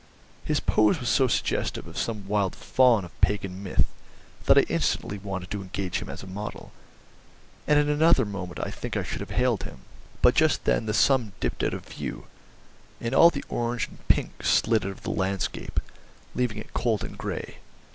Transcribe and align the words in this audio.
His 0.43 0.59
pose 0.59 0.99
was 0.99 1.09
so 1.09 1.27
suggestive 1.27 1.85
of 1.85 1.95
some 1.95 2.27
wild 2.27 2.55
faun 2.55 3.05
of 3.05 3.21
Pagan 3.21 3.61
myth 3.61 3.85
that 4.45 4.57
I 4.57 4.61
instantly 4.61 5.19
wanted 5.19 5.51
to 5.51 5.61
engage 5.61 6.01
him 6.01 6.09
as 6.09 6.23
a 6.23 6.27
model, 6.27 6.71
and 7.67 7.77
in 7.77 7.87
another 7.87 8.25
moment 8.25 8.59
I 8.63 8.71
think 8.71 8.97
I 8.97 9.03
should 9.03 9.19
have 9.21 9.29
hailed 9.29 9.61
him. 9.61 9.81
But 10.23 10.33
just 10.33 10.63
then 10.63 10.87
the 10.87 10.95
sun 10.95 11.33
dipped 11.39 11.63
out 11.63 11.75
of 11.75 11.85
view, 11.85 12.25
and 12.99 13.13
all 13.13 13.29
the 13.29 13.45
orange 13.47 13.89
and 13.89 14.07
pink 14.07 14.43
slid 14.43 14.87
out 14.87 14.91
of 14.91 15.03
the 15.03 15.11
landscape, 15.11 15.79
leaving 16.33 16.57
it 16.57 16.73
cold 16.73 17.03
and 17.03 17.15
grey. 17.15 17.57